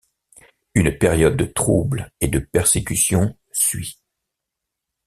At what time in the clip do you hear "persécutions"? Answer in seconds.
2.39-3.37